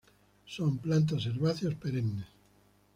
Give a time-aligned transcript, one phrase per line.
[0.55, 2.25] Son plantas herbáceas perennes.